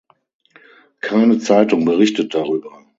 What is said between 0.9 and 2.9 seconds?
Keine Zeitung berichtet darüber.